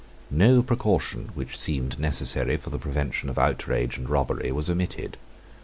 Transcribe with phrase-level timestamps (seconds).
[0.31, 5.15] No precaution, which seemed necessary for the prevention of outrage and robbery, was omitted.